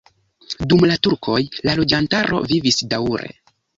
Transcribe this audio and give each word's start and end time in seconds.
Dum 0.71 0.85
la 0.91 0.95
turkoj 1.07 1.37
la 1.69 1.75
loĝantaro 1.81 2.41
vivis 2.53 2.81
daŭre. 2.95 3.31